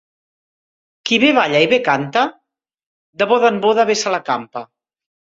[1.09, 2.23] Qui bé balla i bé canta,
[3.23, 4.65] de boda en boda bé se la campa.